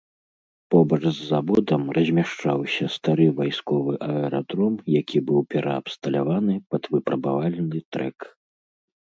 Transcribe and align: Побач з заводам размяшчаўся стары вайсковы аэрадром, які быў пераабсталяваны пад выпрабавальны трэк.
Побач 0.75 0.97
з 1.01 1.11
заводам 1.31 1.81
размяшчаўся 1.97 2.85
стары 2.95 3.27
вайсковы 3.41 3.93
аэрадром, 4.09 4.81
які 4.99 5.17
быў 5.31 5.39
пераабсталяваны 5.55 6.55
пад 6.73 6.83
выпрабавальны 6.97 7.77
трэк. 7.97 8.17